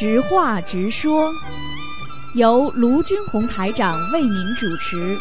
[0.00, 1.34] 直话直说，
[2.32, 5.18] 由卢军红台长为您主持。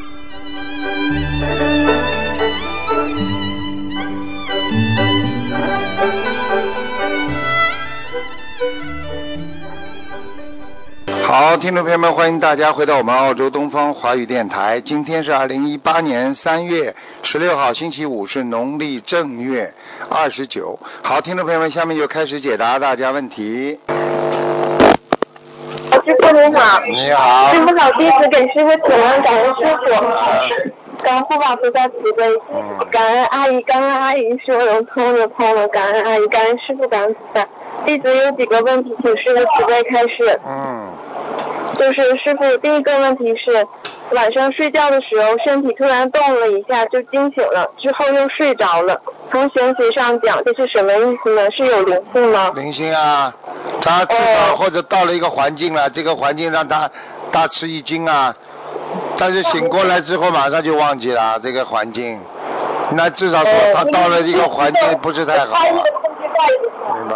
[11.24, 14.80] 好，听众朋友们，欢迎大家回到我们澳洲东方华语电台。
[14.80, 19.74] 今天是二零一八年三月十六号，星期五，是农历正月
[20.10, 20.80] 二十九。
[21.04, 23.78] 好，听众朋友们，下面就开始解答大家问题。
[26.50, 26.60] 师傅。
[26.60, 27.54] 好，你好。
[27.54, 32.88] 师，傅好，弟子给师傅请安，感恩师傅，感恩护法菩萨慈悲，嗯。
[32.92, 37.46] 感恩阿姨，感恩阿姨说融通了通了，感恩阿姨，感恩师傅，感恩菩萨。
[37.86, 40.40] 弟子有几个问题，请师傅慈悲开示。
[40.46, 40.90] 嗯，
[41.78, 43.66] 就是师傅，第一个问题是，
[44.12, 49.00] 晚上睡觉的时候身体突然动了一下就惊醒了，之后又睡着了。
[49.32, 51.52] 从玄学上讲，这是什么意思呢？
[51.52, 52.52] 是有灵性吗？
[52.56, 53.34] 灵性啊，
[53.82, 56.90] 他知道或者到了一个环境了，这个环境让他
[57.32, 58.36] 大吃一惊啊，
[59.18, 62.20] 但是醒过来之后马上就忘记了这个环境，
[62.94, 65.62] 那至少说他到了一个环境不是太好啊，
[66.96, 67.16] 明白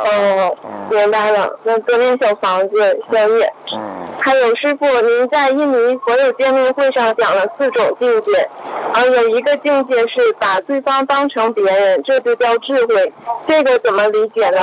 [0.89, 1.59] 明白了。
[1.63, 3.53] 那多念小房子宵夜。
[3.71, 3.79] 嗯，
[4.19, 8.49] 还有师傅，您在印尼佛友见面会上讲了四种境界，
[8.93, 13.11] 而有一个境界是把对方当成别人，这就叫智慧。
[13.47, 14.59] 这个怎么理解呢？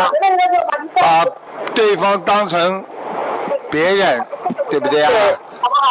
[0.95, 1.25] 把
[1.75, 2.85] 对方当成
[3.71, 4.25] 别人，
[4.71, 5.11] 对不对啊？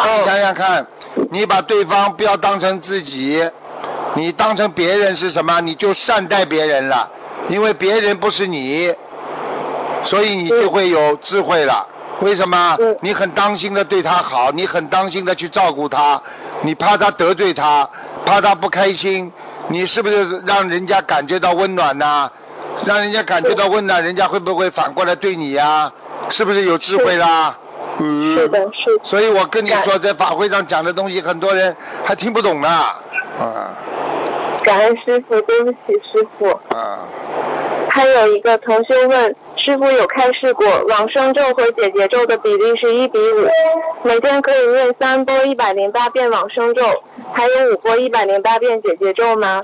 [0.06, 0.88] 你想想看，
[1.32, 3.44] 你把对方不要当成自己，
[4.16, 5.62] 你当成别人是什么？
[5.62, 7.12] 你就善待别人了，
[7.50, 8.94] 因为别人不是你，
[10.03, 11.88] 所以你就会有智慧了。
[12.22, 12.97] 为什么嗯？
[13.02, 16.22] 你很当心的对他好，你很当心的去照顾他，
[16.64, 17.89] 你怕他得罪他，
[18.25, 19.31] 怕他不开心，
[19.70, 22.30] 你是不是让人家感觉到温暖呐、
[22.86, 25.93] 让人家感觉到温暖，人家会不会反过来对你呀、
[26.30, 27.58] 是不是有智慧啦？
[27.99, 28.36] 嗯。
[28.36, 29.04] 是的，是的。
[29.05, 32.67] 所以我跟你说，在法会上讲的东西，很多人还听不懂呢。
[32.67, 33.71] 啊
[34.61, 35.77] 感恩师傅，对不起
[36.11, 36.49] 师傅。
[36.76, 37.08] 啊，
[37.89, 39.33] 还有一个同学问，
[39.70, 43.48] 师傅有开示过往生咒和解结咒的比例是一比五，
[44.02, 46.82] 每天可以念三波一百零八遍往生咒，
[47.32, 49.62] 还有五波一百零八遍解结咒吗？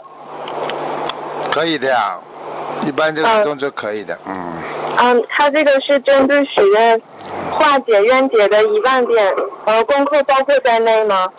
[1.51, 2.19] 可以的呀，
[2.85, 4.53] 一般这个嗯动作可以的，嗯，
[4.97, 7.01] 嗯，他这个是针对许愿
[7.49, 9.33] 化解冤结的一万遍，
[9.65, 11.29] 呃，功课包括在内吗？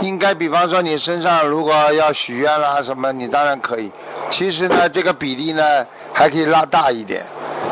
[0.00, 3.90] 应该比方说你身上如果要许愿啦什么，你当然可以。
[4.30, 7.24] 其实呢，这个比例呢还可以拉大一点，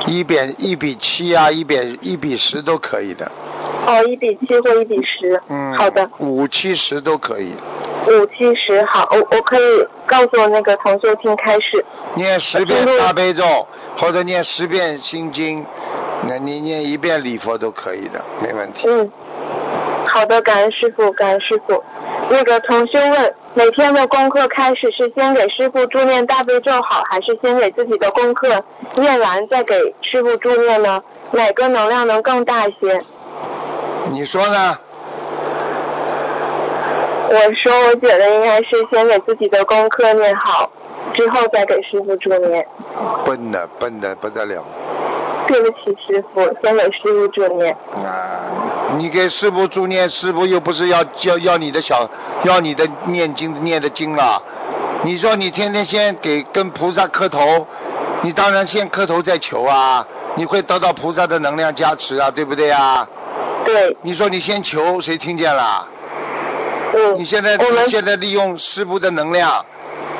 [0.07, 3.31] 一比一比七啊，一比一比十都可以的，
[3.87, 5.41] 哦，一比七或一比十。
[5.49, 7.53] 嗯，好的，五七十都可以。
[8.07, 11.85] 五七十，好，我我可以告诉我那个同修听开始。
[12.15, 13.67] 念十遍大悲咒，
[13.99, 15.65] 或者念十遍心经，
[16.29, 18.87] 那你念一遍礼佛都可以的，没问题。
[18.89, 19.11] 嗯，
[20.07, 21.83] 好的，感恩师傅，感恩师傅。
[22.31, 28.65] 那个同修问，每天的功课开始是先给师傅助念大悲咒好，还是先给自己的功课
[28.97, 31.03] 念完再给师傅助念呢？
[31.33, 33.01] 哪个能量能更大一些？
[34.11, 34.79] 你说呢？
[37.29, 40.71] 我说，我觉得应该是先给自己的功课念好，
[41.13, 42.67] 之后再给师傅助念。
[43.25, 44.65] 笨的笨的不得了
[45.47, 47.77] 对不起，师傅，先给师傅助念。
[48.05, 48.97] 啊！
[48.97, 52.09] 你给师傅助念，师傅又不是要要要你的小
[52.45, 54.43] 要你的念经念的经了。
[55.03, 57.67] 你说你天天先给跟菩萨磕头，
[58.23, 60.07] 你当然先磕头再求啊，
[60.37, 63.09] 你会得到菩萨的能量加持啊，对不对啊？
[63.67, 65.89] 对，你说你先求，谁听见了？
[66.95, 69.67] 嗯，你现在你现在利用师傅的能量，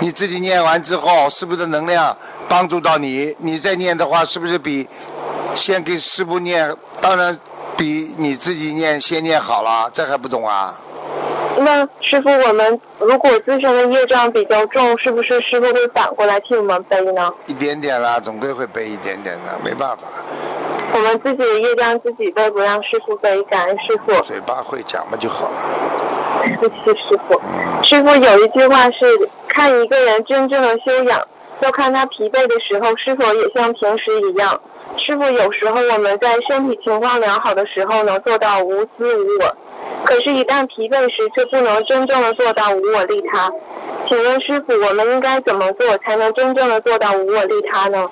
[0.01, 2.17] 你自己念完之后，师傅的能量
[2.49, 4.89] 帮助到你，你再念的话，是不是比
[5.55, 7.39] 先给师傅念，当然
[7.77, 9.91] 比你自己念先念好了？
[9.93, 10.75] 这还不懂啊？
[11.57, 17.33] 那师傅，我们如果自身的业障比较重，是不是师傅会反过来替我们背呢？
[17.47, 20.03] 一点点啦，总归会背一点点的，没办法，
[20.93, 24.21] 我们自己的业障自己背，不让师傅背，感恩师傅。
[24.23, 25.55] 嘴巴会讲嘛就好了。
[26.45, 27.41] 谢谢，师傅。
[27.85, 29.07] 师傅有一句话是：
[29.47, 31.27] 看一个人真正的修养，
[31.65, 34.61] 要看他疲惫的时候是否也像平时一样。
[34.99, 39.57] 师傅，有时候我们在身体情况良好的时候能做到无私无我，
[40.05, 43.51] 可是，一旦疲惫时，却不能真正的做到无我利他。
[44.07, 48.11] 请问师傅，我们应该怎么做才能真正的做到无我利他呢？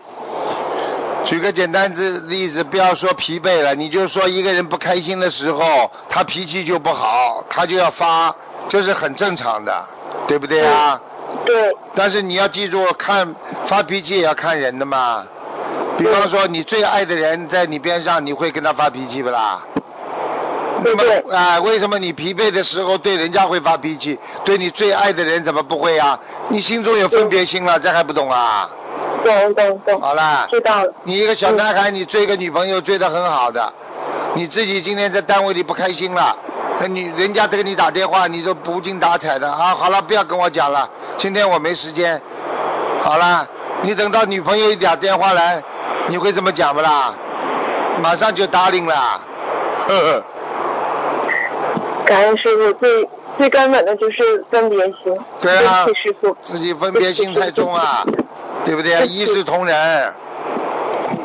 [1.26, 8.34] 举个简单之例子，不要说疲惫了，你就说一个人不开心的时候，他脾气就不好，他就要发，
[8.68, 9.84] 这是很正常的，
[10.26, 11.00] 对不对啊？
[11.44, 13.34] 对，但是你要记住，看
[13.66, 15.24] 发脾气也要看人的嘛。
[15.98, 19.62] 比方说，你最爱的人在你边上，你会跟他发脾气不啦？
[20.82, 26.18] 对对啊、为什么你疲惫的时候对人家会发脾气，对你最爱的人怎么不会啊？
[26.48, 28.68] 你心中有分别心了，这还不懂啊？
[29.22, 30.92] 懂懂懂，好啦，知道了。
[31.04, 33.72] 你一个小男孩，你追个女朋友追得很好的，
[34.34, 36.36] 你自己今天在单位里不开心了，
[36.82, 39.72] 那女人家都给你打电话，你都不精打采的啊。
[39.72, 42.20] 好了，不要跟我讲了，今天我没时间。
[43.00, 43.46] 好啦，
[43.82, 45.62] 你等到女朋友一打电话来，
[46.08, 47.14] 你会怎么讲不啦？
[48.02, 49.20] 马上就答应了。
[49.86, 50.24] 呵呵，
[52.04, 53.08] 感恩师傅，最
[53.38, 55.16] 最根本的就是分别心。
[55.40, 56.36] 对啊对不起师傅。
[56.42, 58.04] 自己分别心太重啊，
[58.64, 59.06] 对不对？
[59.06, 60.12] 一视同仁。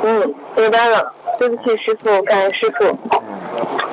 [0.03, 1.11] 嗯，明白了。
[1.39, 2.85] 对不起师傅，感恩师傅。
[2.85, 3.39] 嗯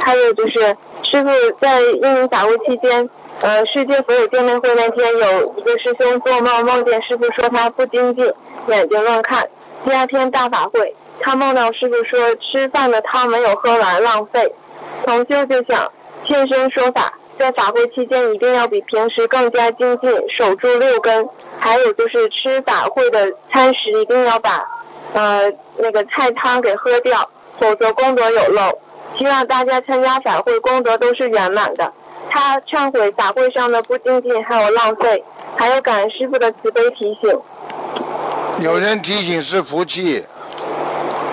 [0.04, 0.76] 还有就是，
[1.14, 1.30] 师傅
[1.60, 3.08] 在印尼法会期间，
[3.40, 8.32] 呃，世界佛友见面会那天，有一个师兄做梦，梦见师傅说他不精进，
[8.66, 9.48] 眼睛乱看。
[9.84, 14.52] 第二天大法会，他梦到师傅说吃饭的汤没有喝完，浪费。
[15.04, 15.92] 同修就想
[16.24, 21.28] 现身说法，在法会期间一定要比平时更加精进，守住六根。
[21.60, 24.68] 还有就是吃法会的餐食一定要把
[25.12, 27.30] 呃那个菜汤给喝掉，
[27.60, 28.80] 否则功德有漏。
[29.16, 31.92] 希望大家参加法会功德都是圆满的。
[32.30, 35.22] 他忏悔法会上的不精进还有浪费，
[35.56, 37.40] 还有感恩师傅的慈悲提醒。
[38.60, 40.24] 有人提醒是福气，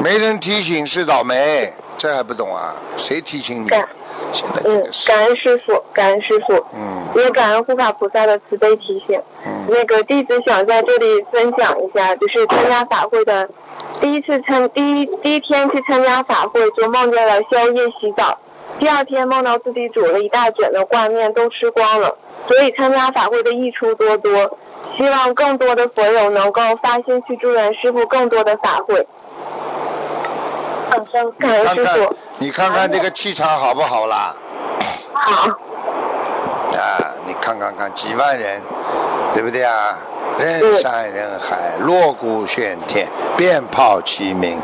[0.03, 2.75] 没人提醒是倒霉，这还不懂啊？
[2.97, 3.67] 谁提醒你？
[3.67, 3.87] 感
[4.33, 9.19] 现在嗯感恩师傅，感恩师傅，嗯也感恩护法菩萨的慈悲提醒。
[9.45, 13.49] 嗯，那个弟子想在这里分享一下，就是参加法会的
[14.01, 18.39] 第一次参第一第一天去参加法会，就梦见了宵夜洗澡，
[18.79, 22.17] 第二天梦到自己煮了一大卷的挂面都吃光了，
[22.47, 24.57] 所以参加法会的益处多多。
[24.97, 29.07] 希望更多的佛友能够发心去助缘师傅更多的法会。
[30.89, 31.01] 感
[31.39, 34.35] 你恩师看看傅，，你看看这个气场好不好啦？
[35.13, 35.49] 好，
[36.73, 38.61] 啊，你看看看，几万人，
[39.33, 39.97] 对不对啊？
[40.39, 43.07] 人山人海，锣鼓喧天，
[43.37, 44.57] 鞭炮齐鸣。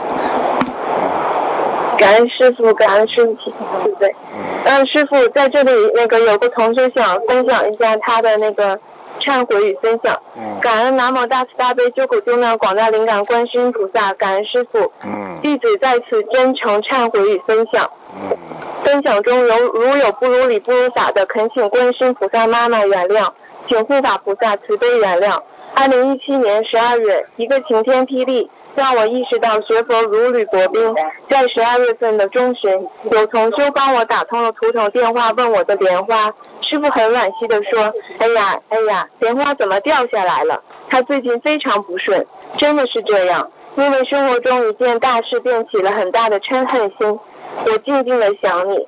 [1.98, 3.54] 感恩师傅，感恩师傅提醒，
[3.84, 4.16] 对不对？
[4.34, 8.80] 嗯，嗯，师傅在这里那个有个同学想分享一下他的那个
[9.20, 10.20] 忏悔与分享。
[10.38, 17.90] 嗯感恩南无大慈大悲救苦救难广大灵感观世音菩萨，感恩师傅，嗯弟子在此真诚忏悔与分享。
[18.14, 18.38] 嗯
[18.84, 23.32] 分享中有如有不如理不如法的，恳请观世音菩萨妈妈原谅，
[23.68, 25.42] 请护法菩萨慈悲原谅。
[25.76, 30.96] 二零一七年十二月，一个晴天霹雳，让我意识到学佛如履薄冰。
[31.30, 36.34] 在十二月份的中旬，有同修帮我打通了图腾电话，问我的莲花。
[36.62, 40.62] 师傅很惋惜地说：“哎呀，哎呀，莲花怎么掉下来了？
[40.90, 42.26] 他最近非常不顺，
[42.58, 43.52] 真的是这样。
[43.76, 47.20] 因为生活中一件大事便起了很大的嗔恨心。
[47.66, 48.88] 我静静的想你，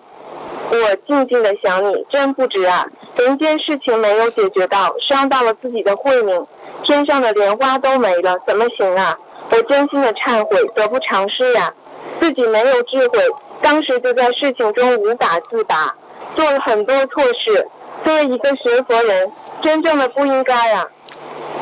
[0.72, 2.88] 我静静的想你，真不值啊！
[3.18, 6.46] 人间事情没有解决到，伤到了自己的慧命，
[6.84, 9.18] 天上的莲花都没了，怎么行啊？
[9.52, 11.74] 我真心的忏悔，得不偿失呀！
[12.20, 13.20] 自己没有智慧，
[13.62, 15.96] 当时就在事情中无法自拔，
[16.36, 17.68] 做了很多错事。
[18.04, 19.32] 作为一个学佛人，
[19.64, 20.88] 真正的不应该啊！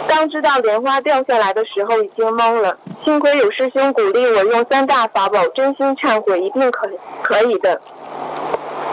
[0.09, 2.77] 当知道莲花掉下来的时候，已经懵了。
[3.03, 6.89] 幸亏有师兄鼓励我用三大法宝，真心忏悔，一定可
[7.23, 7.81] 可以的。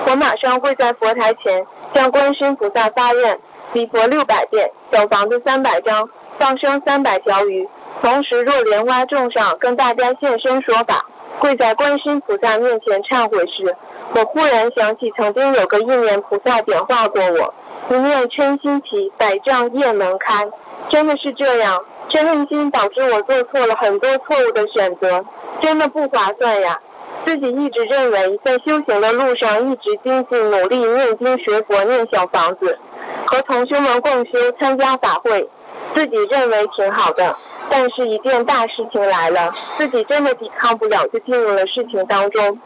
[0.06, 3.38] 我马上跪在佛台前，向观世音菩萨发愿，
[3.72, 6.08] 礼佛六百遍，小房子三百张，
[6.38, 7.68] 放生三百条鱼。
[8.02, 11.06] 同时，若莲花种上，跟大家现身说法。
[11.38, 13.74] 跪在观世音菩萨面前忏悔时，
[14.14, 17.54] 我忽然想起曾经有个应念菩萨点化过我，
[17.90, 20.48] 一念嗔心起，百丈业门开。
[20.90, 25.24] 真的是这样，嗔恨心导致我做错了很多错误的选择，
[25.60, 26.78] 真的不划算呀。
[27.24, 32.78] 自己一直认为在修行的路上一直精进努力念经学佛念小房子，
[33.26, 35.48] 和同修们共修参加法会，
[35.94, 37.34] 自己认为挺好的。
[37.70, 42.60] 但是，一件大事情来了，自己真的抵抗不了，就进入了事情当中。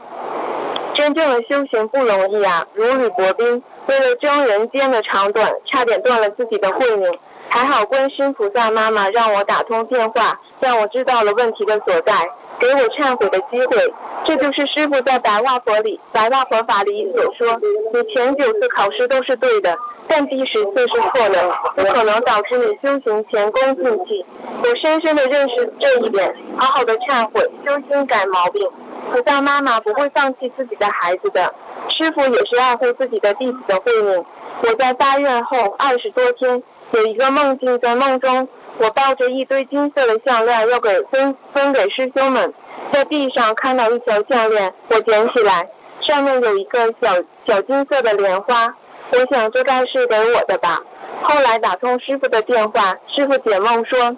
[0.95, 3.63] 真正的修行不容易啊，如履薄冰。
[3.87, 7.17] 为了争人间的长短，差点断了自己的慧命。
[7.49, 13.93] 还好观世音菩萨妈妈让我打通电话，让我知道了问题的所在，给我忏悔的机会。
[14.25, 17.59] 这就是师傅在白话佛里、白话佛法里所说：
[17.93, 19.77] 你前九次考试都是对的，
[20.07, 24.25] 但第十次是错的，不可能导致你修行前功尽弃。
[24.63, 28.69] 我深深的认识这一点，好好的忏悔，修心改毛病。
[29.11, 31.55] 菩萨妈妈不会放弃自己的孩子的，
[31.89, 34.23] 师傅也是爱护自己的弟子的慧命。
[34.61, 36.63] 我在发愿后二十多天，
[36.93, 42.55] 有一个梦境，在梦中我抱着一堆金色的项链要给分分给师兄们，
[42.93, 45.69] 在地上看到一条项链，我捡起来，
[46.01, 48.75] 上面有一个小小金色的莲花，
[49.11, 50.83] 我想这该是给我的吧。
[51.23, 54.17] 后来打通师傅的电话，师傅解梦说，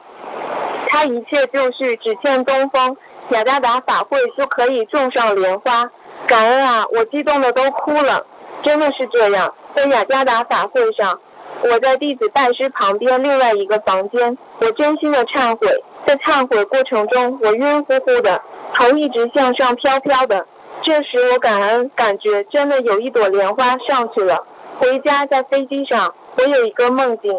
[0.87, 2.97] 他一切就绪，只欠东风，
[3.31, 5.91] 雅加达法会就可以种上莲花。
[6.29, 8.25] 感恩啊，我激动的都哭了，
[8.63, 9.55] 真的是这样。
[9.75, 11.19] 在雅加达法会上，
[11.63, 18.41] 我在弟子拜师旁边另外一个房间，我真心的忏悔，在忏悔过程中，我晕乎乎的，
[18.75, 20.47] 头一直向上飘飘的。
[20.83, 24.47] 这时我感恩，感觉真的有一朵莲花上去了。
[24.79, 27.39] 回家在飞机上，我有一个梦境，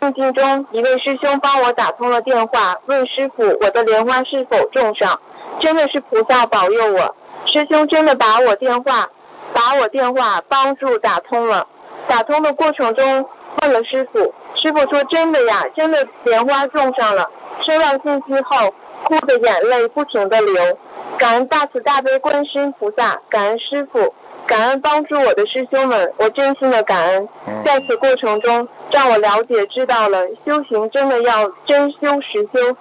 [0.00, 5.18] 梦境中一位师兄帮我打通了电话，问师傅我的莲花是否种上，
[5.60, 9.08] 真的是菩萨保佑我，师兄真的把我电话，
[9.54, 11.66] 把我电话帮助打通了。
[12.08, 13.26] 打通的过程中
[13.62, 17.30] 问了师傅，师傅说真的呀，真的莲花种上了。
[17.64, 20.78] 收到信息后，哭的眼泪不停的流，
[21.16, 24.12] 感恩大慈大悲观世音菩萨，感恩师傅。
[24.44, 27.28] 感恩帮助我的师兄们，我真心的感恩。
[27.64, 32.76] 在此过程中，让我了解知道了修行真的要真修实修，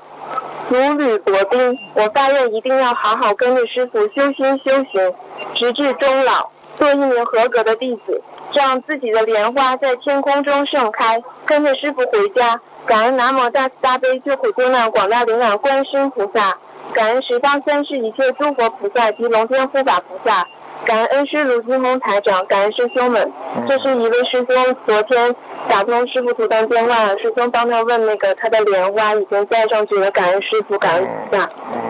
[0.69, 1.77] 如履薄冰。
[1.93, 5.13] 我发愿一定要好好跟着师傅修心修行，
[5.53, 8.21] 直至终老，做一名合格的弟子，
[8.53, 11.21] 让自己的莲花在天空中盛开。
[11.45, 16.57] 跟着师傅回家，感恩南无大慈大悲救苦救难广大灵感观世音菩萨，
[16.93, 20.47] 感恩十方三世一切诸佛菩萨及龙天护法菩萨。
[20.83, 23.31] 感恩恩师卢金红台长，感恩师兄们。
[23.69, 25.35] 这是一位师兄昨天
[25.69, 31.49] 打通师傅图腾电话，师兄帮他问那个他的莲花已经带上去了，感恩师傅，感恩菩萨。
[31.75, 31.81] 嗯，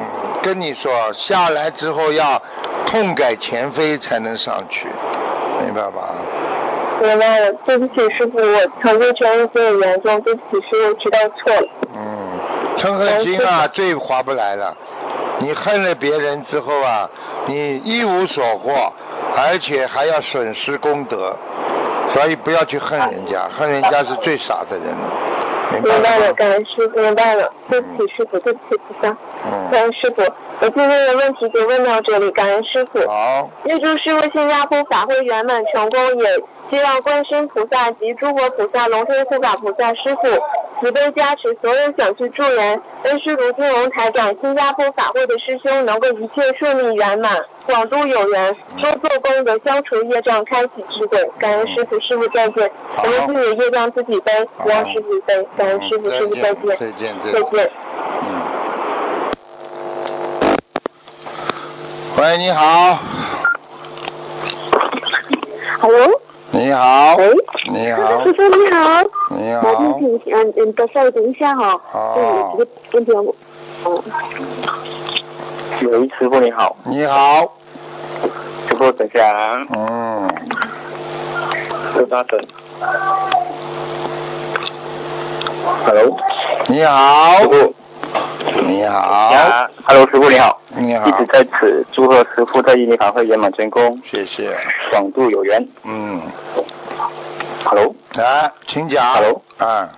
[0.42, 2.42] 跟你说，下来之后要
[2.86, 4.88] 痛改前非才能上去，
[5.64, 6.16] 明白吧？
[7.02, 11.68] 明白了，对不起师傅，我曾经权威心很严重，对不起师傅，知道错了。
[11.96, 12.40] 嗯，
[12.78, 14.76] 嗔恨心啊，最划不来了。
[15.40, 17.10] 你恨了别人之后啊。
[17.48, 18.94] 你一无所获，
[19.36, 21.36] 而且还要损失功德，
[22.14, 25.41] 所以不要去恨人家，恨人家是最傻的人了。
[25.84, 29.16] 明白了，感恩师傅，明白了，对不起师傅，对不起菩萨，
[29.72, 30.22] 感恩师傅。
[30.60, 33.08] 我今天的问题就问到这里，感恩师傅。
[33.08, 33.50] 好。
[33.66, 40.22] 预祝师傅新加坡法会圆满成功，也希望观世音菩萨及诸佛菩萨、龙天护法菩萨师傅
[40.80, 51.32] 慈悲加持所有想去助人恩师卢金龙台长新加坡法会的师兄，能够一切顺利圆满，广度有缘，多做功德，消除业障，开启智慧。
[51.38, 52.72] 感恩师傅，师傅再见。
[52.98, 55.48] 我们自己的业障自己背，不让师傅背。
[55.58, 56.76] 感恩师傅，师傅再见。
[56.76, 57.72] 再见，再见。
[58.22, 58.26] 嗯。
[62.18, 63.00] 喂，你好。
[65.80, 66.22] Hello。
[66.52, 67.16] 你好。
[67.18, 67.34] 喂。
[67.70, 68.24] 你好。
[68.24, 69.04] 师傅你好。
[69.30, 69.62] 你好。
[69.62, 71.78] 麻烦请嗯嗯，等稍微等一下哈。
[71.78, 72.58] 好。
[72.58, 72.68] 嗯。
[75.88, 76.76] 喂，师傅你好。
[76.84, 77.54] 你好。
[78.68, 79.66] 师傅等下。
[79.74, 80.28] 嗯。
[81.94, 82.40] 多大等
[85.86, 86.18] ？Hello。
[86.68, 87.42] 你好。
[87.42, 87.74] 师傅。
[88.64, 94.56] 你好，Hello，师傅你好，你好，一直在此祝贺师傅在印尼法会圆满成功，谢谢，
[94.92, 96.22] 广度有缘，嗯
[97.64, 99.90] ，Hello，来，请讲，Hello，啊，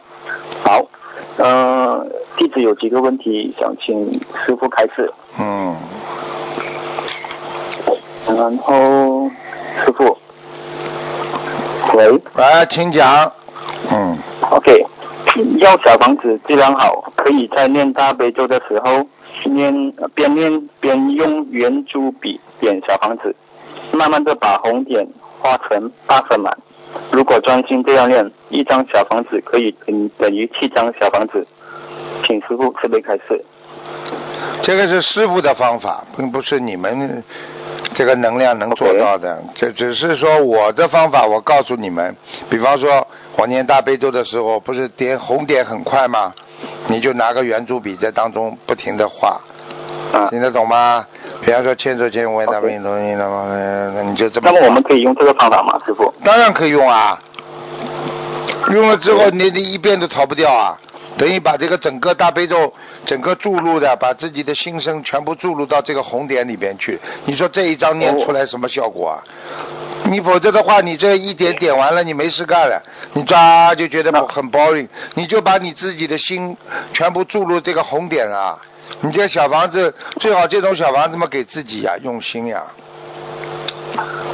[0.63, 0.85] 好，
[1.37, 4.13] 嗯，弟子有几个问题想请
[4.45, 5.75] 师傅开示，嗯，
[8.37, 9.29] 然后
[9.83, 10.17] 师傅，
[11.95, 13.31] 喂，来，请讲，
[13.91, 14.17] 嗯
[14.51, 14.85] ，OK。
[15.57, 19.03] 要小房子质量好，可以在念大悲咒的时候
[19.45, 23.35] 念边念边用圆珠笔点小房子，
[23.91, 25.07] 慢慢的把红点
[25.39, 26.55] 画成八分满。
[27.11, 31.45] 如果专心这样练，一张小房子可以等等于七张小房子。
[32.25, 33.43] 请师傅慈悲开示。
[34.61, 37.23] 这个是师傅的方法，并不是你们
[37.93, 39.43] 这个能量能做到的。
[39.53, 42.15] 这只是说我的方法，我告诉你们。
[42.49, 43.07] 比方说。
[43.35, 46.31] 我念大悲咒的时候，不是点红点很快吗？
[46.87, 49.41] 你就拿个圆珠笔在当中不停的画，
[50.29, 51.03] 听得懂吗？
[51.45, 54.49] 比方说千手千眼大悲咒，你那你就这么。
[54.49, 56.13] 那么我们可以用这个方法吗，师傅？
[56.23, 57.21] 当然可以用啊，
[58.71, 60.77] 用了之后你你一遍都逃不掉啊，
[61.17, 62.73] 等于把这个整个大悲咒
[63.05, 66.99] 整个注入的，把自己的心声全部注入到这个红点里边去。
[67.25, 69.23] 你说这一张念出来什么效果啊？
[70.05, 72.81] 你否则的话，你这一点点完了，你没事干了，
[73.13, 76.55] 你抓就觉得很 boring，你就把你自己的心
[76.93, 78.59] 全部注入这个红点啊！
[79.01, 82.63] 你这小房子最好这种小房子嘛，给自己呀，用心呀。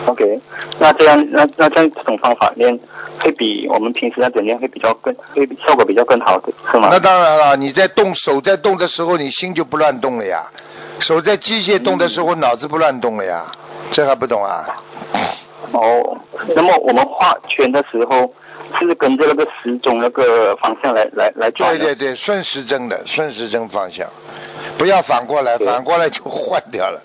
[0.06, 0.40] OK，
[0.80, 2.80] 那这样那那这样这种方法练
[3.20, 6.90] 会比我们平时那种练会比较更会效果比较更好的是吗？
[6.92, 10.46] 那当然了，你在动手在动的时候，你心就不乱动了呀。
[11.00, 13.46] 手在机械动的时候，脑子不乱动了呀。
[13.92, 14.66] 这还不懂啊？
[15.74, 16.18] 哦，
[16.56, 18.32] 那么我们画圈的时候，
[18.80, 21.78] 是跟着那个时钟那个方向来来来转。
[21.78, 24.08] 对对对，顺时针的，顺时针方向，
[24.78, 27.02] 不要反过来，反过来就坏掉了。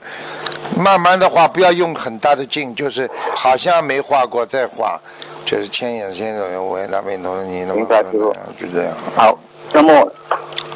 [0.79, 4.99] 慢慢的画，不要用很大的劲，就是好像没画过再画，
[5.45, 8.93] 就是牵引牵引我那边头你那么明白师傅就这样。
[9.15, 9.39] 好，
[9.73, 10.11] 那么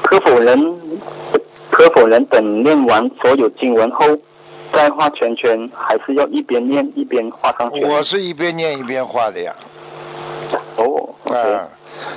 [0.02, 0.78] 可否人
[1.70, 4.06] 可否人等念完所有经文后
[4.72, 7.84] 再画圈圈，还是要一边念一边画上去？
[7.84, 9.54] 我是一边念一边画的呀。
[10.76, 11.68] 哦，OK，、啊，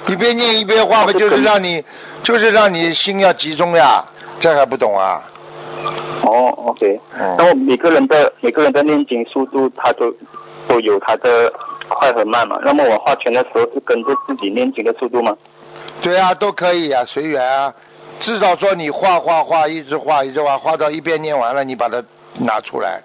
[0.08, 1.84] 一边念一边画不，就是让你，
[2.24, 4.06] 就是让你心要集中呀，
[4.40, 5.24] 这还不懂啊？
[6.24, 10.14] 哦，OK，嗯那么每个人的每个人的念经速度，他都
[10.68, 11.52] 都有他的
[11.88, 12.60] 快和慢嘛。
[12.64, 15.36] 那么我画圈的时候是跟着自己念经的速度吗？
[16.02, 17.74] 对啊，都可以啊，随缘啊。
[18.20, 22.04] 至少说你画画画，一直画一直画，画到一边念完了，你把它
[22.40, 23.02] 拿出来，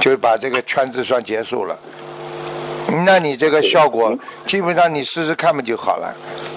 [0.00, 1.78] 就把这个圈子算结束了。
[3.04, 6.14] 那你这个效果，基本上你试试看嘛就好了。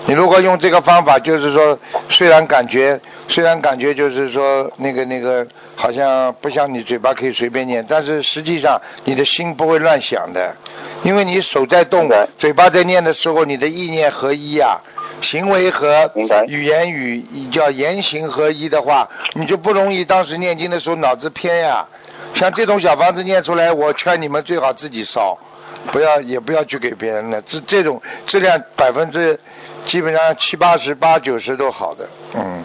[0.07, 1.79] 你如果用这个方法，就是说，
[2.09, 10.55] 虽然感觉，虽然感觉就是说那个那个，好像不像你嘴巴可以随便念，但是实际上你的心不会乱想的，
[11.03, 14.81] 因为你手在动，嘴巴在念的时候，你的意念合一啊，
[15.21, 16.11] 行为和
[16.47, 21.87] 语言语叫言行合一的话，你就不容易当时念经的时候脑子偏呀。
[22.35, 25.37] 像这种小房子念出来，我劝你们最好自己烧，
[25.91, 27.41] 不要也不要去给别人了。
[27.41, 29.39] 这这种质量百分之
[29.85, 32.63] 基本上七八十八九十都好的，嗯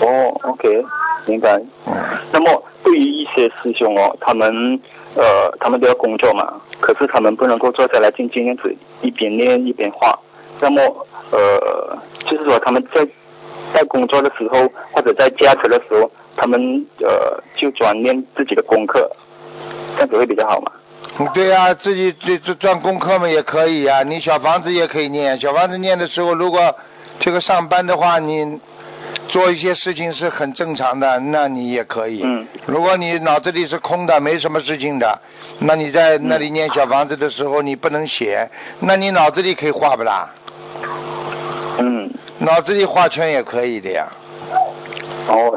[0.00, 0.84] 哦，OK，
[1.26, 1.60] 明白。
[1.86, 1.94] 嗯。
[2.30, 4.78] 那么对于一些师兄哦，他们
[5.16, 10.16] 呃，他们都要工作嘛，可是他们不能够坐下来静静这样子一边念一边画。
[10.60, 10.80] 那么
[11.32, 13.04] 呃，就是说他们在
[13.74, 19.10] 在工作的时候或者在驾车的时候，他们呃就专念自己的功课，
[19.96, 20.70] 这样子会比较好嘛？
[21.34, 26.76] 对呀、自己这这赚功课嘛也可以呀、你小房子也可以念，小房子念的时候，如果
[27.18, 28.60] 这个上班的话，你
[29.26, 32.20] 做一些事情是很正常的，那你也可以。
[32.22, 32.46] 嗯。
[32.66, 35.20] 如果你脑子里是空的，没什么事情的，
[35.58, 38.48] 那你在那里念小房子的时候，你不能写，
[38.78, 40.32] 那你脑子里可以画不啦？
[41.78, 44.06] 嗯，脑子里画圈也可以的呀。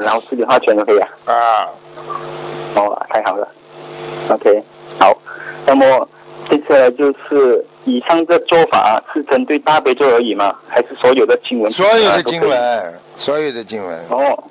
[0.01, 1.07] 哦，然后自己画圈就可以啊。
[1.25, 1.69] 啊，
[2.75, 3.47] 哦，太好了。
[4.29, 4.63] OK，
[4.99, 5.17] 好。
[5.65, 6.07] 那么
[6.49, 10.55] 接下来就是以上这做法是针对大悲咒而已吗？
[10.67, 11.71] 还是所有的经文？
[11.71, 12.41] 所有的经。
[12.41, 13.99] 文，所有的经文。
[14.09, 14.43] 哦，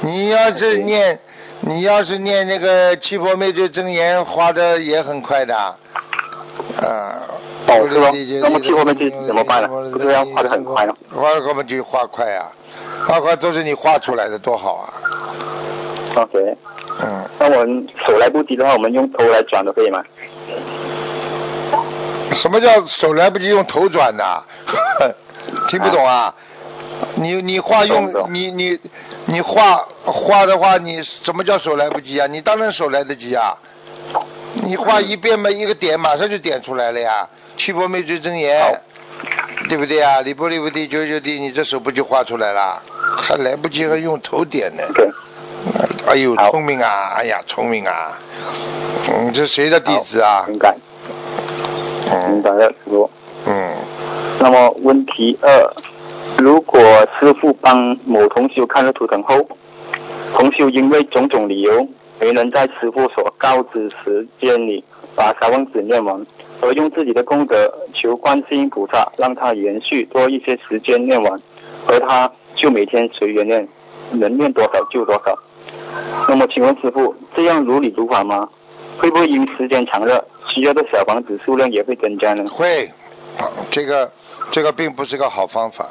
[0.00, 1.20] 你要是念，
[1.60, 5.56] 你要是念那个七佛灭罪真言，花的也很快的。
[5.56, 5.76] 啊。
[7.68, 8.10] 哦是吗
[8.42, 12.50] 那么七佛灭罪怎么办呢不是要画的很快吗画根本就画快啊，
[13.06, 14.92] 画快都是你画出来的，多好啊。
[16.16, 16.56] OK，
[17.02, 20.02] 嗯，那我们手来不及的话，我们用头来转都可以吗？
[22.34, 24.42] 什么叫手来不及用头转呐？
[25.68, 26.34] 听不懂啊？
[27.16, 28.78] 你你画用你你
[29.26, 32.26] 你画画的话，你什么叫手来不及啊？
[32.26, 33.56] 你当然手来得及啊！
[34.54, 37.28] 你画一遍嘛，一个点马上就点出来了呀。
[37.58, 38.80] 七波灭罪真好言，
[39.68, 40.20] 对不对啊？
[40.20, 42.80] 离波离波地九九地，你这手不就画出来了？
[43.16, 44.82] 还来不及还用头点呢。
[44.94, 45.10] 对，
[46.06, 47.14] 哎呦，聪明啊！
[47.16, 48.16] 哎呀，聪明啊！
[49.10, 50.46] 嗯，这谁的弟子啊？
[50.48, 50.76] 明白，
[52.06, 53.10] 明嗯白了，师傅。
[53.46, 53.74] 嗯，
[54.38, 55.72] 那么问题二，
[56.38, 56.80] 如果
[57.18, 59.48] 师傅帮某同修看了图腾后，
[60.32, 61.88] 同修因为种种理由
[62.20, 66.26] 没能在师傅所告知时间里把小王子念完，
[66.60, 71.38] 而用自己的功德求观世音菩萨让他延续多一些时间念完，
[71.86, 73.66] 而他就每天随缘念，
[74.12, 75.38] 能念多少就多少。
[76.28, 78.48] 那么请问师傅，这样如理如法吗？
[78.98, 82.44] 会不会因时间长了，需要的小房子数量也会增加呢？
[82.50, 82.90] 会，
[83.70, 84.10] 这个
[84.50, 85.88] 这个并不是个好方法，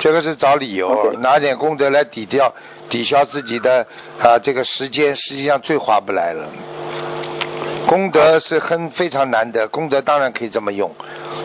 [0.00, 2.52] 这个是找理由拿点功德来抵掉
[2.90, 3.86] 抵消自己的
[4.20, 6.46] 啊这个时间，实际上最划不来了。
[7.86, 10.94] 功德是很非常难得，功德当然可以这么用，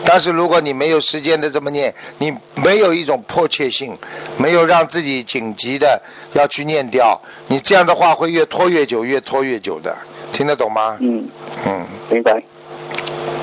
[0.04, 3.96] 但是如果你没有时间的这么念，你没有一种迫切性，
[4.36, 6.02] 没有让自己紧急的
[6.34, 9.96] 要去念掉，你这样的话会越拖越久，越拖越久的，
[10.32, 10.98] 听得懂吗？
[11.00, 11.28] 嗯。
[11.66, 12.40] 嗯，明白。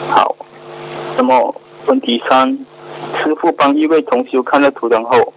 [0.09, 0.35] 好，
[1.17, 1.53] 那么
[1.87, 2.57] 问题三，
[3.21, 5.33] 师傅帮一位同修看了图腾后，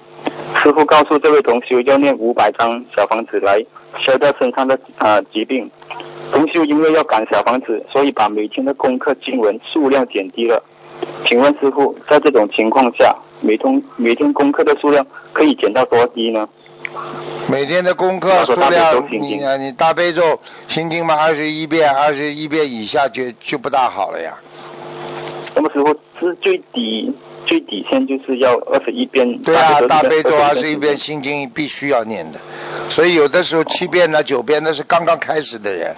[0.62, 3.64] 师傅告诉这位同修要念五百张小房子来
[3.98, 5.70] 消掉身上的啊、疾病，
[6.32, 10.62] 同修因为要赶小房子，所以把每天的功课经文数量减低了。
[11.24, 16.48] 请问师傅，在这种情况下，每通每天功课的数量可以减到多低呢？
[17.50, 24.36] 每天的功课数量，你啊，你大悲咒心经嘛，二十一遍，二十一遍以下就就不大好了呀。
[25.54, 27.14] 什么时候是最低
[27.46, 29.38] 最底线就是要二十一遍？
[29.42, 32.38] 对啊，大悲咒二十一遍心经必须要念的，
[32.90, 35.94] 所以有的时候七遍呢、九遍那是刚刚开始的人，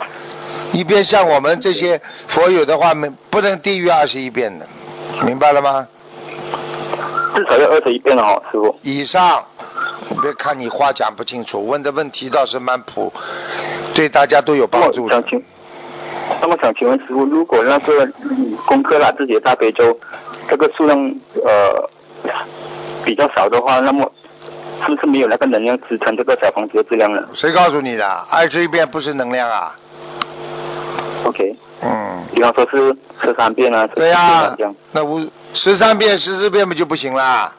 [0.72, 4.66] 一边像我们这些佛友的话，没不能低于二十一遍的，
[5.26, 5.88] 明白了吗？
[7.34, 8.76] 至少要二十一遍了哦，师傅。
[8.82, 9.44] 以上。
[10.22, 13.12] 别看你话讲不清楚，问的问题倒是蛮普，
[13.94, 15.22] 对大家都有帮助的。
[16.40, 18.08] 那么想请问师傅，如果那个
[18.66, 19.96] 功课啦自己的大悲咒，
[20.48, 20.98] 这个数量
[21.44, 21.90] 呃
[23.04, 24.10] 比较少的话，那么
[24.84, 27.28] 是不是没有那个能量支撑这个小房子的质量呢？
[27.34, 28.06] 谁告诉你的？
[28.30, 29.74] 二十一遍不是能量啊
[31.24, 31.56] ？OK。
[31.82, 32.24] 嗯。
[32.34, 34.56] 比方说是十三遍啊，对呀，
[34.92, 37.52] 那五十三遍、十四遍不就不行啦？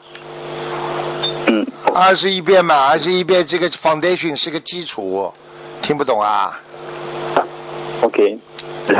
[1.46, 1.66] 嗯。
[1.94, 5.32] 二十一遍嘛，二十一遍这个 foundation 是个基础，
[5.82, 6.58] 听不懂啊
[8.02, 8.38] ？OK，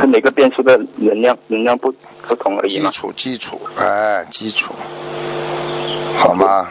[0.07, 1.93] 每个变数的能量能量不
[2.27, 4.73] 不同而已基础基础，哎，基础，
[6.17, 6.67] 好吗？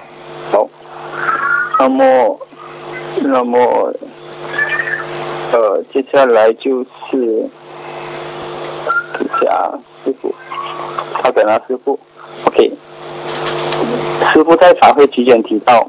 [0.51, 0.69] 好。
[1.79, 2.39] 那么，
[3.23, 3.95] 那么，
[5.53, 7.49] 呃，接下来就是
[9.41, 9.73] 下
[10.05, 10.35] 师傅，
[11.15, 11.99] 他等啊，师傅
[12.45, 12.71] ，OK。
[14.33, 15.89] 师傅在茶会期间提到。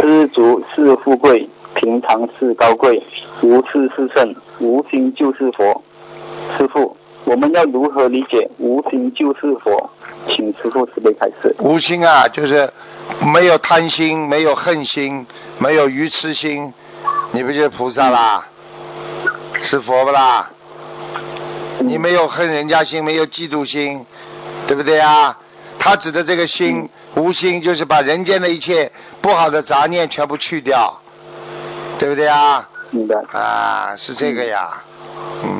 [0.00, 3.00] 知足是富贵，平常是高贵，
[3.42, 5.80] 无事是圣，无心就是佛。
[6.56, 9.90] 师傅，我们要如何理解“无心就是佛”？
[10.28, 11.54] 请师傅慈悲开示。
[11.58, 12.72] 无心啊，就是
[13.26, 15.26] 没有贪心，没有恨心，
[15.58, 16.72] 没有愚痴心，
[17.32, 18.46] 你不就是菩萨啦？
[19.60, 20.50] 是佛不啦？
[21.80, 24.06] 你没有恨人家心，没有嫉妒心，
[24.66, 25.36] 对不对啊？
[25.78, 26.88] 他指的这个心。
[27.14, 30.98] 无心就是把人间的一切不好的杂念全部去掉，
[31.98, 32.66] 对不对啊？
[32.90, 33.16] 明白。
[33.38, 34.82] 啊，是这个呀。
[35.44, 35.51] 嗯。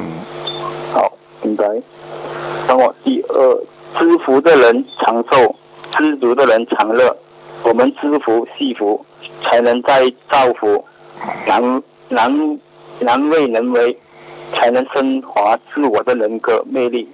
[1.42, 1.66] 好，明白。
[2.68, 3.58] 那么第二，
[3.98, 5.54] 知福的人长寿，
[5.96, 7.16] 知足的人长乐。
[7.64, 9.04] 我们知福惜福，
[9.42, 10.84] 才能再造福。
[11.46, 12.58] 难难
[13.00, 13.96] 难为人为，
[14.52, 17.08] 才能升华自我的人格魅力。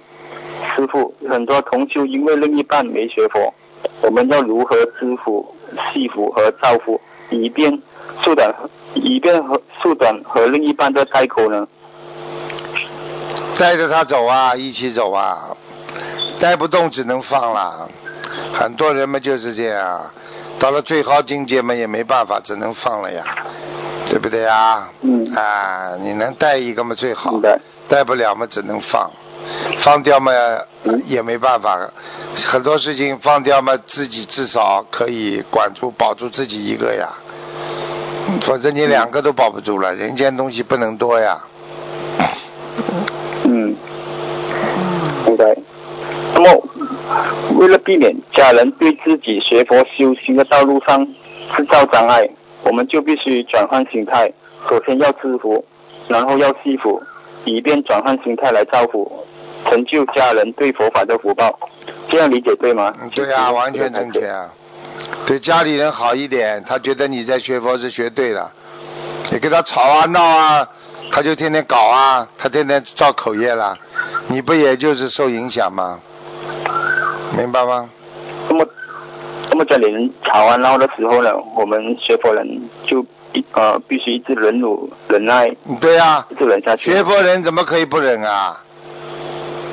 [0.75, 3.53] 师傅，很多同修因为另一半没学佛。
[4.01, 5.45] 我们要如何知福、
[5.91, 7.81] 惜福和造福，以便
[8.21, 8.53] 缩短、
[8.93, 11.67] 以便和缩短和另一半的开口呢？
[13.57, 15.57] 带着他走啊，一起走啊，
[16.39, 17.89] 带不动只能放了。
[18.53, 20.11] 很多人嘛就是这样，
[20.59, 23.23] 到了最高境界嘛，也没办法，只能放了呀，
[24.09, 24.89] 对不对呀？
[25.01, 25.29] 嗯。
[25.35, 27.33] 啊，你能带一个嘛最好，
[27.87, 29.11] 带不了嘛只能放，
[29.77, 30.31] 放掉嘛
[31.07, 31.91] 也没办法。
[32.45, 37.09] 很多事情放掉嘛，自己至少可以管住、保住自己一个呀，
[38.41, 39.93] 否则你两个都保不住了。
[39.93, 41.41] 人间东西不能多呀。
[47.57, 51.05] 为了避免家人对自己学佛修行的道路上
[51.55, 52.29] 制造障碍，
[52.63, 54.31] 我们就必须转换心态。
[54.69, 55.63] 首先要知福，
[56.07, 57.01] 然后要惜福，
[57.45, 59.25] 以便转换心态来造福，
[59.65, 61.57] 成就家人对佛法的福报。
[62.09, 62.93] 这样理解对吗？
[63.13, 64.49] 对呀，完全正确啊！
[65.25, 68.51] 对家里人好一点，他觉得你在学佛是学对了。
[69.31, 70.67] 你跟他吵啊闹啊，
[71.11, 73.77] 他就天天搞啊，他天天造口业了，
[74.27, 75.99] 你不也就是受影响吗？
[77.37, 77.89] 明白吗？
[78.49, 78.65] 那么，
[79.49, 82.45] 那么家里人吵完闹的时候呢，我们学佛人
[82.85, 85.55] 就必呃必须一直忍辱忍耐。
[85.79, 86.91] 对呀，一直忍下去。
[86.91, 88.61] 学佛人怎么可以不忍啊？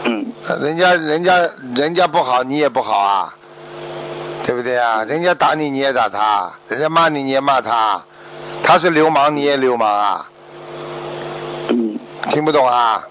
[0.05, 0.25] 嗯，
[0.61, 3.35] 人家人家人家不好，你也不好啊，
[4.45, 5.03] 对不对啊？
[5.05, 8.01] 人家打你，你也打他；人家骂你，你也骂他。
[8.63, 10.27] 他是流氓，你也流氓啊。
[11.71, 11.99] 嗯。
[12.29, 13.03] 听不懂啊？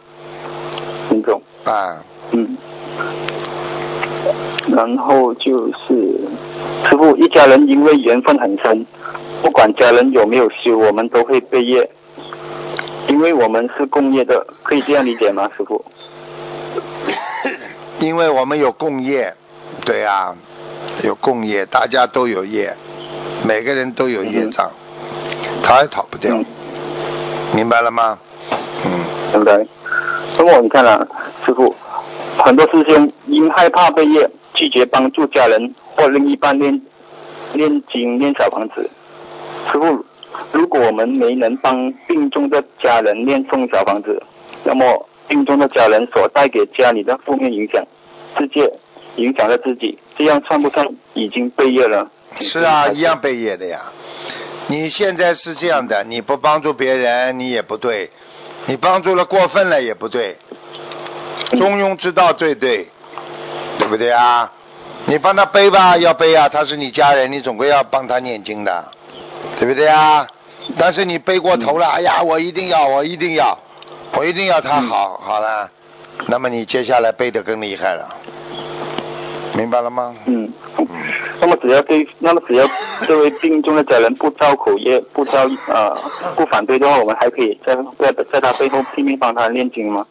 [1.10, 1.42] 听懂。
[1.66, 1.98] 啊。
[2.32, 2.58] 嗯。
[4.76, 6.20] 然后就是，
[6.88, 8.86] 师傅一家人因为缘分很深，
[9.42, 11.90] 不管家人有没有修，我们都会背业，
[13.08, 15.84] 因为我们是共业的，可以这样理解吗，师傅？
[18.00, 19.34] 因为我们有共业，
[19.86, 20.36] 对啊，
[21.04, 22.76] 有共业，大家都有业，
[23.48, 24.70] 每个人都有业障，
[25.64, 26.36] 逃也逃不掉，
[27.54, 28.20] 明白了吗？
[28.86, 28.92] 嗯，
[29.34, 29.66] 明白。
[30.38, 31.08] 那么你看啊，
[31.46, 31.74] 师傅，
[32.38, 36.82] 很多师兄因害怕被业，拒绝帮助家人或另一半念
[37.54, 38.90] 念经、念小房子。
[39.72, 40.06] 师傅，
[40.52, 44.22] 如果我们没能帮病重的家人念诵小房子，
[44.64, 47.84] 那么病中的家人所带给家里的负面影响，
[48.38, 48.72] 直接
[49.18, 52.10] 影响了自己，这样算不算已经背业了？
[52.40, 53.80] 是啊，一样背业的呀。
[54.68, 58.10] 你现在是这样的，你不帮助别人，你也不对；
[58.68, 60.36] 你帮助了过分了也不对。
[61.52, 62.88] 中庸之道最对，
[63.78, 64.52] 对不对啊？
[65.06, 68.86] 你帮他背吧，要背啊，他是你家人，你总归要帮他念经的，
[69.60, 70.28] 对不对啊？
[70.78, 73.58] 但是你背过头了，哎呀，我一定要，我一定要，
[74.14, 75.70] 我一定要他好，好了，
[76.28, 78.16] 那么你接下来背的更厉害了，
[79.56, 80.16] 明白了吗？
[80.26, 80.52] 嗯。
[81.42, 82.66] 那么只要对，那么只要
[83.06, 85.96] 这位病中的家人不造口业，不造呃
[86.36, 90.08] 不反对的话，我们还可以在在在他背后拼命帮他念经吗？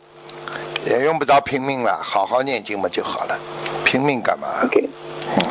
[0.86, 3.38] 也用不着拼命了，好好念经嘛就好了，
[3.84, 4.88] 拼命干嘛？OK，
[5.36, 5.44] 嗯，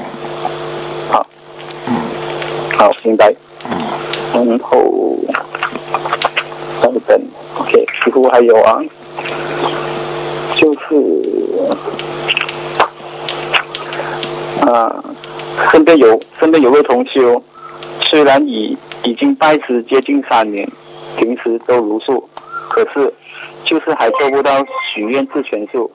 [1.11, 1.25] 好，
[1.87, 1.93] 嗯，
[2.77, 3.33] 好，明白。
[3.65, 5.17] 嗯，然后
[6.81, 7.21] 等等
[7.59, 8.79] ，OK，似乎还有啊，
[10.55, 10.79] 就是
[14.65, 15.03] 啊。
[15.71, 17.41] 身边有身边有位同修，
[18.01, 20.67] 虽然已已经拜师接近三年，
[21.15, 22.27] 平时都如数，
[22.69, 23.11] 可是
[23.65, 25.91] 就是还做不到许愿自全数。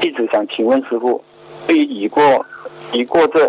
[0.00, 1.22] 弟子想请问师傅，
[1.66, 2.44] 对于已过
[2.92, 3.48] 已过这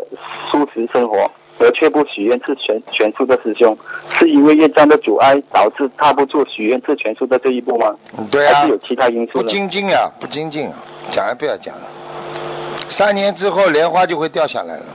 [0.50, 3.78] 素食生活而却不许愿自全全数的师兄，
[4.18, 7.96] 是因为业障的阻碍导致踏不住许愿自全数的这一步吗？
[8.30, 8.54] 对啊。
[8.54, 10.76] 还是有其他因素不精进啊，不精进，啊
[11.10, 11.82] 讲也不要讲了。
[12.90, 14.86] 三年之后莲花就会掉下来了。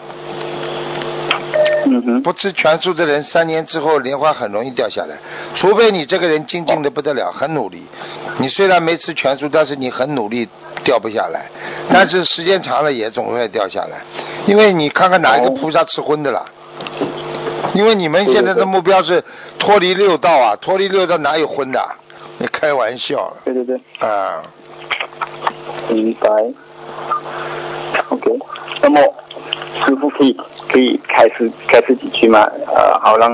[2.23, 5.16] 不吃全素的人，三年之后莲花很容易掉下来，
[5.55, 7.83] 除非你这个人精进的不得了，很努力。
[8.38, 10.49] 你虽然没吃全素，但是你很努力，
[10.85, 11.47] 掉不下来。
[11.90, 14.03] 但是时间长了也总会掉下来，
[14.47, 16.45] 因为你看看哪一个菩萨吃荤的了？
[17.75, 19.23] 因为你们现在的目标是
[19.59, 21.81] 脱离六道啊，脱离六道哪有荤的？
[22.38, 23.33] 你开玩笑。
[23.45, 23.81] 对对对。
[24.01, 24.42] 啊。
[25.88, 26.29] 明白。
[28.09, 28.38] OK，
[28.83, 29.01] 那么
[29.85, 30.37] 师傅可以。
[30.69, 32.40] 可以开始开始几句吗？
[32.66, 33.31] 呃，好让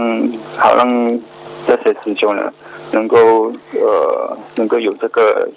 [0.57, 0.87] 好让
[1.67, 2.53] 这些师兄呢，
[2.93, 5.49] 能够呃能够有这个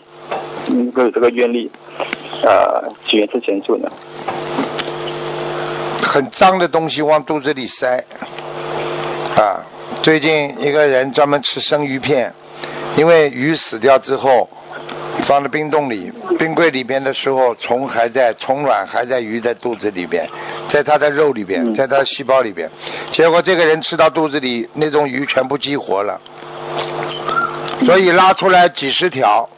[0.70, 1.70] 能够有这个愿力，
[2.42, 3.90] 呃，许愿之前做呢。
[6.02, 8.04] 很脏的东西往肚子里塞
[9.38, 9.62] 啊！
[10.02, 12.34] 最近一个人专门吃生鱼片，
[12.98, 14.50] 因为鱼死掉之后。
[15.22, 20.28] 放在冰冻里，冰柜里边的时候，虫还在，虫卵还在鱼的肚子里边，
[20.68, 22.70] 在它的肉里边，在它的细胞里边。
[23.12, 26.20] 结果这个人吃到肚子里，那种鱼全部激活了，
[27.86, 29.50] 所以拉出来几十条。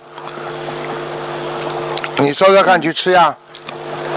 [2.20, 3.38] 你说说看，去吃呀？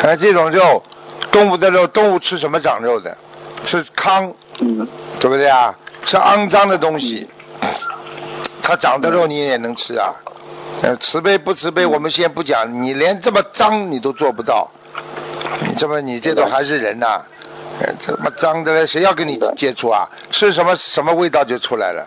[0.02, 0.82] 哎，这种肉，
[1.30, 3.16] 动物的肉，动物吃什么长肉的？
[3.64, 4.34] 吃糠，
[5.20, 5.76] 对不对啊？
[6.02, 7.28] 吃肮脏的东西，
[8.62, 10.14] 它长的肉你也能吃啊？
[10.82, 12.82] 呃，慈悲不慈悲，我们先不讲。
[12.82, 14.70] 你连这么脏你都做不到，
[15.66, 17.22] 你这么你这种还是人呐？
[17.98, 20.10] 这么脏的嘞，谁要跟你接触啊？
[20.30, 22.06] 吃什么什么味道就出来了。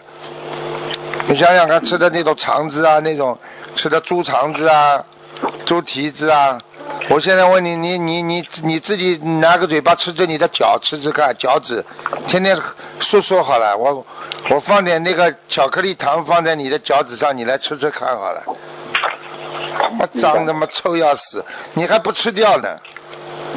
[1.28, 3.40] 你想想看，吃的那种肠子啊，那种
[3.76, 5.04] 吃的猪肠子啊，
[5.66, 6.60] 猪蹄子啊。
[7.10, 11.84] 我现在问你，你你你你自己拿个嘴巴吃着你的脚吃吃看，脚趾，
[12.28, 12.60] 天天
[13.00, 14.06] 说说好了，我
[14.50, 18.44] 我放点那个巧克力糖放在你的脚趾上，你来吃吃看好了。
[19.76, 22.78] 他妈脏他妈臭要死，你还不吃掉呢？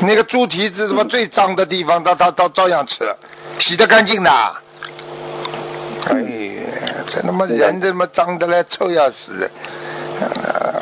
[0.00, 3.14] 那个猪蹄子什么最脏的地方，他他他照样吃，
[3.58, 4.30] 洗得干净的。
[4.30, 6.62] 哎呀，
[7.10, 9.50] 这他妈人这么脏的嘞，臭要死。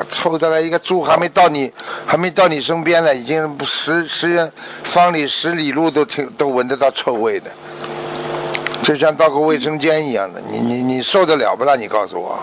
[0.09, 1.73] 臭的来一个猪还没到你，
[2.07, 4.53] 还没到你身边呢，已经十十
[4.85, 7.51] 方里十里路都听都闻得到臭味的，
[8.83, 11.75] 就像到个卫生间一样的，你你你受得了不啦？
[11.75, 12.39] 你告诉我，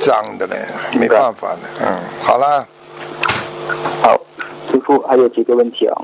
[0.00, 0.66] 脏的嘞，
[0.98, 2.66] 没办法的，嗯，好了。
[4.02, 4.18] 好，
[4.90, 5.94] 傅还有几个问题啊？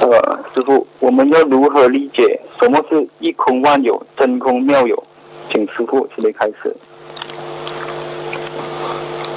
[0.00, 5.04] 呃，师傅，我们要如何理解什么是一空万有、真空妙有？
[5.52, 6.74] 请师傅这边开始。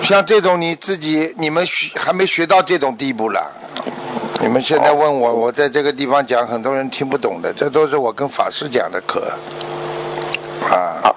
[0.01, 3.51] 像这种你自己，你们学还没学到这种地步了。
[4.41, 7.53] 你们现在问我，我在这个地方讲，很多人听不懂的。
[7.53, 9.31] 这都是我跟法师讲的课。
[10.69, 11.15] 啊，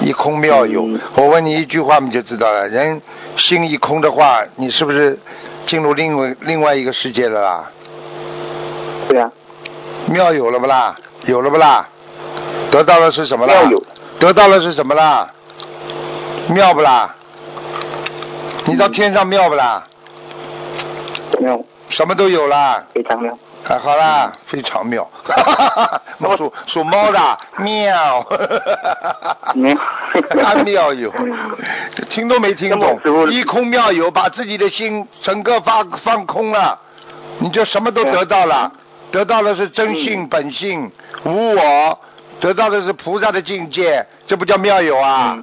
[0.00, 0.88] 一空妙有。
[1.16, 2.68] 我问你一句话，你就知道了。
[2.68, 3.02] 人
[3.36, 5.18] 心一空的话，你是不是
[5.66, 7.70] 进入另外另外一个世界了啦？
[9.08, 9.30] 对呀。
[10.08, 10.96] 庙有了不啦？
[11.26, 11.88] 有了不啦？
[12.70, 13.54] 得到了是什么啦？
[14.20, 15.32] 得到了是什么啦？
[16.48, 17.14] 妙不啦？
[18.66, 19.86] 你到天上妙不啦？
[21.40, 21.60] 妙。
[21.88, 22.84] 什么都有啦。
[22.94, 23.36] 非常妙。
[23.68, 25.10] 还好啦，非常妙。
[25.26, 27.18] 哈哈哈哈属属猫的，
[27.56, 28.24] 妙。
[29.54, 29.76] 妙。
[30.64, 31.12] 妙有。
[32.08, 33.00] 听都没听懂
[33.32, 36.78] 一空妙有，把自己的心整个放放空了，
[37.40, 38.70] 你就什么都得到了，
[39.10, 40.92] 得到的是真性本性
[41.24, 41.98] 无我，
[42.38, 45.42] 得到的是菩萨的境界，这不叫妙有啊？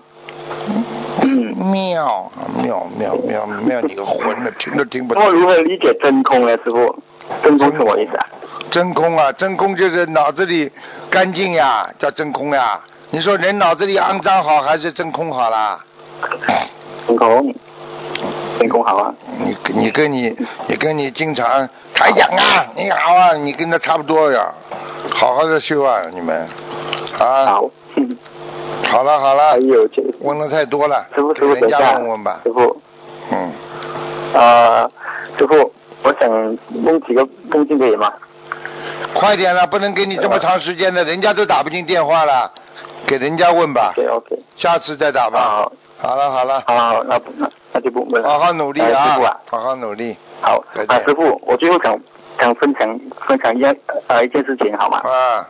[1.22, 2.32] 嗯，妙
[2.64, 5.30] 妙妙妙妙，你个混的，听都听不懂。
[5.30, 6.98] 如何理解真空呢，师傅？
[7.44, 8.26] 真空什么意思啊？
[8.70, 10.72] 真空啊，真空就是脑子里
[11.10, 12.80] 干净呀，叫真空呀。
[13.12, 15.80] 你说人脑子里肮脏好还是真空好啦？
[17.08, 17.54] 真空，
[18.58, 19.14] 真空好啊。
[19.40, 20.36] 你你跟你
[20.68, 24.52] 你跟你经常他讲啊，你好啊，你跟他差不多呀，
[25.16, 26.48] 好好的修啊，你们
[27.20, 28.18] 啊，好，嗯
[28.90, 32.82] 好了好了还，有这问的太多了，师傅，等一下，问问吧，师傅，
[33.32, 33.52] 嗯，
[34.34, 34.92] 呃，
[35.38, 35.72] 师傅，
[36.04, 36.30] 我想
[36.84, 38.12] 问几个梦境可以吗？
[39.14, 42.52] 快点了，不能给你这么长时间的，人家都打不进电话了，
[43.08, 45.40] 给人家问吧，OK OK，下次再打吧。
[45.40, 45.72] 好，
[46.10, 48.28] 好了好了，好，那不那那就不问了。
[48.28, 49.18] 好好努力啊，
[49.50, 51.98] 好好努力好啊，师傅，我最后想
[52.40, 53.74] 想分享分享一样
[54.08, 55.00] 呃一件事情好吗？
[55.04, 55.48] 啊，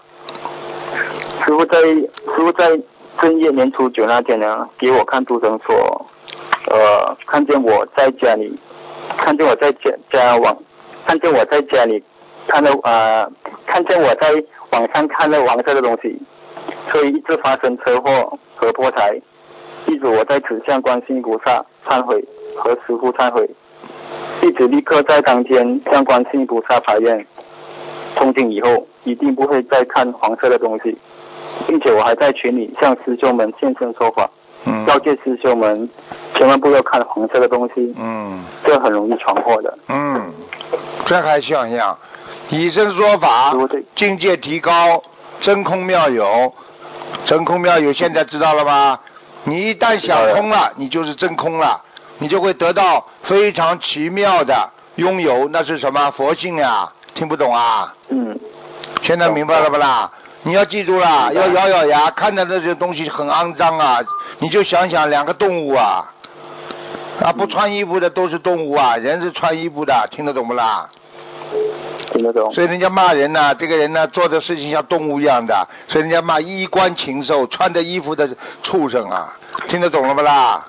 [1.46, 2.80] 师傅在师傅在
[3.22, 6.06] 正月年初九那天呢，给我看图腾说，
[6.68, 8.60] 呃，看见我在家里，
[9.17, 10.58] 看见我在家家网，
[11.06, 12.04] 看见我在家里
[12.47, 13.30] 看到呃，
[13.65, 14.32] 看见我在
[14.71, 16.17] 网上看到黄色的东西，
[16.91, 19.19] 所以一直发生车祸和破财，
[19.88, 22.23] 一直我在此向观世音菩萨忏悔
[22.56, 23.49] 和师傅忏悔，
[24.41, 27.26] 弟子立刻在当天向观世音菩萨发愿，
[28.15, 30.97] 从今以后一定不会再看黄色的东西。
[31.67, 34.30] 并且我还在群里向师兄们现身说法，
[34.65, 35.88] 嗯告诫师兄们
[36.36, 39.78] 千万不要看红色的东西，嗯这很容易闯祸的。
[39.88, 40.34] 嗯，
[41.06, 41.98] 这还像样，
[42.50, 43.56] 以身说法
[43.96, 45.02] 境界提高，
[45.39, 46.54] 真空妙有，
[47.26, 49.02] 真空妙有，现在知道了吧？
[49.46, 51.82] 你一旦想通了，你就是真空了，
[52.19, 56.91] 你就会得到非常奇妙的拥有，那是什么佛性呀？
[57.13, 57.93] 听不懂啊？
[58.10, 58.39] 嗯，
[59.02, 60.12] 现在明白了不啦？
[60.46, 64.00] 你要记住啦，要咬咬牙，看到那些东西很肮脏啊，
[64.39, 66.12] 你就想想两个动物啊，
[67.23, 70.89] 啊不穿衣服的都是动物啊，人是穿衣服的，听得懂不啦？
[72.12, 72.51] 听得懂。
[72.53, 78.29] 所以人家骂人呢、这个人呢做的事情像动物一样的，所以人家骂衣冠禽兽，穿着衣服的
[78.62, 80.65] 畜生啊，听得懂了不啦？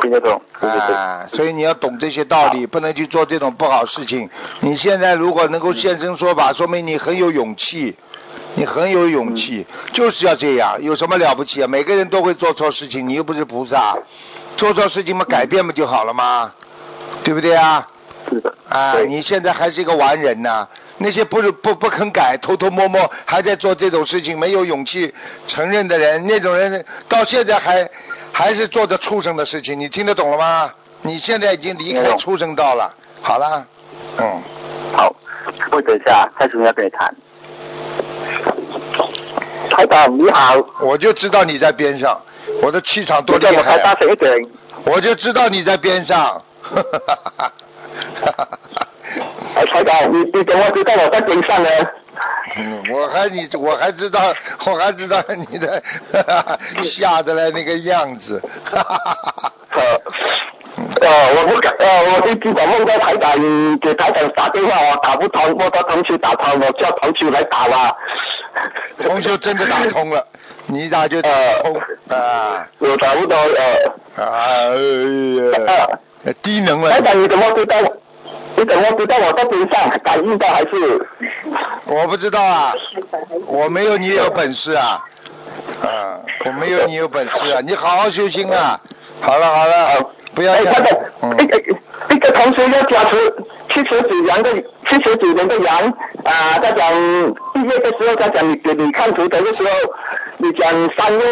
[0.00, 4.30] 听得懂，啊，所以你要懂这些道理，不能去做这种不好事情。
[4.60, 7.96] 你现在如果能够现身说法，说明你很有勇气，
[8.54, 11.66] 你很有勇气，就是要这样，有什么了不起啊？
[11.66, 13.96] 每个人都会做错事情，你又不是菩萨，
[14.56, 16.52] 做错事情嘛改变不就好了吗？
[17.22, 17.86] 对不对啊？
[18.28, 20.66] 是的，啊，你现在还是一个完人呐、
[20.98, 25.14] 那些不不不肯改、偷偷摸摸还在做这种事情、没有勇气
[25.46, 27.88] 承认的人，那种人到现在还
[28.32, 30.72] 还是做着畜生的事情，你听得懂了吗？
[31.02, 32.94] 你现在已经离开畜生道了。
[33.22, 33.66] 好了，
[34.18, 34.42] 嗯，
[34.96, 35.14] 好，
[35.58, 37.14] 师傅等一下，开始要跟你谈。
[39.70, 42.20] 台长你好，我就知道你在边上，
[42.62, 43.96] 我的气场多厉害。
[44.84, 46.42] 我就知道你在边上。
[49.54, 51.68] 哎，台长，你你怎么知道我在边上呢？
[52.58, 54.20] 嗯，我还你我还知道
[54.66, 55.82] 我还知道你的
[56.82, 59.82] 吓得来那个样子，哈哈哈呃，
[61.00, 61.86] 呃，我不敢，呃，
[62.22, 67.96] 我一直我梦到台长给台长打电话，我打不通，我到同学打通，我叫同学来打了。
[69.02, 70.26] 同学真的打通了，
[70.66, 71.30] 你一打就打
[71.62, 71.76] 通？
[72.10, 73.36] 啊我打不到，
[74.16, 74.72] 呃，啊
[75.54, 76.90] 哎呀，低能了。
[76.90, 77.76] 台，长你怎么知道？
[78.56, 79.90] 你怎么知道我在边上？
[80.02, 81.06] 感应到还是？
[81.86, 82.74] 我不知道啊，
[83.46, 85.04] 我没有你有本事啊，
[85.82, 88.80] 啊，我没有你有本事啊，你好好修心啊，
[89.20, 91.38] 好了好了，不要哎，讲台长，嗯。
[91.38, 91.62] 一个
[92.10, 93.34] 一个同学要加持
[93.72, 94.52] 七十九年的
[94.88, 95.76] 七十九年的羊
[96.24, 96.92] 啊，他讲
[97.54, 99.70] 毕业的时候，他讲你给你看图腾的时候，
[100.38, 101.24] 你讲三月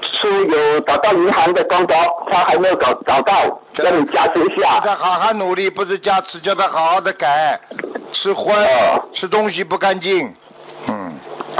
[0.00, 1.96] 初有找到银行的工作，
[2.30, 4.80] 他还没有找找到，对让你加持一叫下。
[4.80, 7.60] 他好好努力，不是加持，叫他好好的改，
[8.12, 10.34] 吃荤哦，吃东西不干净，
[10.88, 11.12] 嗯。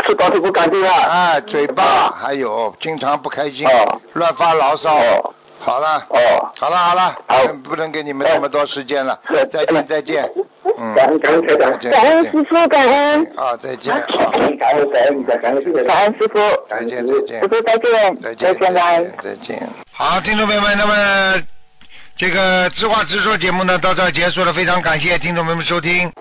[0.07, 0.95] 吃东西不干净啊。
[1.09, 4.95] 哎，嘴巴还有经常不开心哦，乱发牢骚。
[4.95, 5.35] 哦
[5.65, 7.47] 好了，哦，好了，好了，好。
[7.65, 9.19] 不能给你们那么多时间了。
[9.27, 10.31] 是，再见，再见，
[10.79, 12.25] 嗯，感恩感恩感恩。
[12.31, 15.03] 师傅，感恩，啊，再见，啊，感恩感恩感
[15.41, 16.39] 恩感恩师傅，
[16.69, 17.41] 再见，再见。
[17.41, 19.05] 师，傅再见，再见，拜拜。
[19.23, 19.67] 再见。
[19.91, 21.43] 好，听众朋友们，那么
[22.15, 26.13] 这个知话直说节目呢到这儿结束了，非常感谢听众朋友们收听。